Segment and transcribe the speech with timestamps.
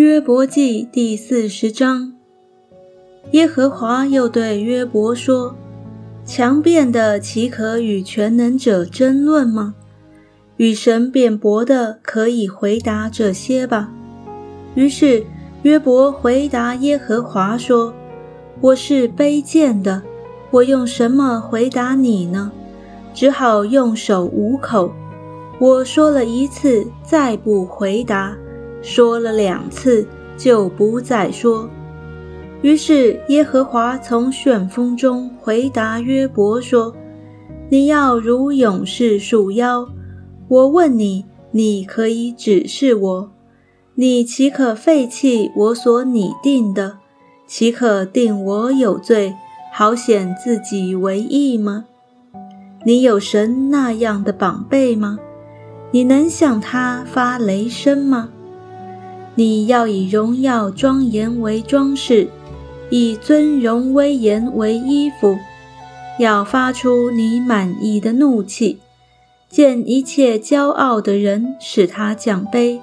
[0.00, 2.14] 约伯记第四十章，
[3.32, 5.54] 耶和华又对约伯说
[6.24, 9.74] ：“强辩的岂可与全能者争论吗？
[10.56, 13.92] 与神辩驳的可以回答这些吧。”
[14.74, 15.22] 于是
[15.64, 17.92] 约伯回答耶和华说
[18.62, 20.02] ：“我是卑贱的，
[20.50, 22.50] 我用什么回答你呢？
[23.12, 24.90] 只好用手捂口。
[25.58, 28.34] 我说了一次，再不回答。”
[28.82, 31.68] 说了两次，就不再说。
[32.62, 36.94] 于是耶和华从旋风中回答约伯说
[37.70, 39.88] ：“你要如勇士束腰。
[40.48, 43.30] 我问你，你可以指示我？
[43.94, 46.98] 你岂可废弃我所拟定的？
[47.46, 49.34] 岂可定我有罪，
[49.72, 51.84] 好显自己为义吗？
[52.84, 55.18] 你有神那样的宝贝吗？
[55.90, 58.30] 你能向他发雷声吗？”
[59.40, 62.28] 你要以荣耀庄严为装饰，
[62.90, 65.34] 以尊荣威严为衣服，
[66.18, 68.80] 要发出你满意的怒气，
[69.48, 72.78] 见一切骄傲的人使他降卑，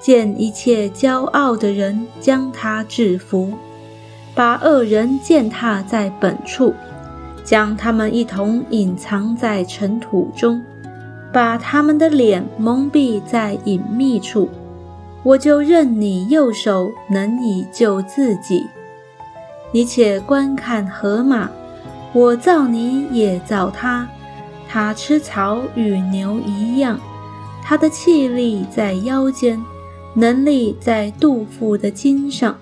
[0.00, 3.52] 见一切骄傲的人将他制服，
[4.34, 6.72] 把恶人践踏在本处，
[7.44, 10.62] 将他们一同隐藏在尘土中，
[11.30, 14.48] 把他们的脸蒙蔽在隐秘处。
[15.22, 18.66] 我就任你右手能以救自己。
[19.72, 21.48] 你且观看河马，
[22.12, 24.08] 我造你也造它，
[24.68, 26.98] 它吃草与牛一样，
[27.62, 29.62] 它的气力在腰间，
[30.14, 32.56] 能力在肚腹的筋上。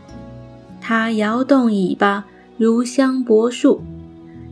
[0.80, 2.24] 它摇动尾巴
[2.56, 3.80] 如香柏树，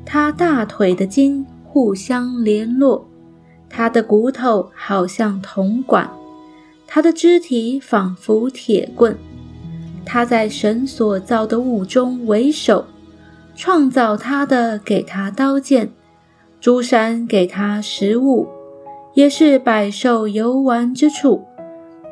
[0.04, 3.06] 它大腿的筋互相联络，
[3.68, 6.08] 它的骨头好像铜管。
[6.96, 9.14] 他的肢体仿佛铁棍，
[10.02, 12.86] 他在神所造的物中为首，
[13.54, 15.92] 创造他的给他刀剑，
[16.58, 18.48] 诸山给他食物，
[19.12, 21.44] 也是百兽游玩之处。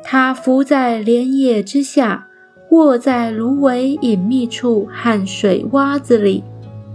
[0.03, 2.27] 他伏在莲叶之下，
[2.69, 6.43] 卧在芦苇隐秘处和水洼子里，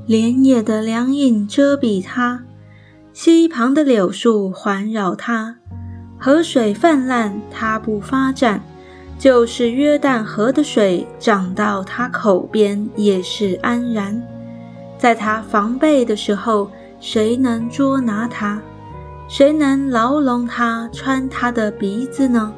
[0.06, 2.44] 莲叶的凉荫遮蔽他，
[3.12, 5.56] 溪旁的柳树环绕他。
[6.20, 8.60] 河水泛滥，它不发展；
[9.18, 14.22] 就是约旦河的水涨到他口边，也是安然。
[14.98, 16.70] 在他防备的时候，
[17.00, 18.60] 谁能捉拿他？
[19.28, 22.52] 谁能牢笼他穿他的鼻子呢？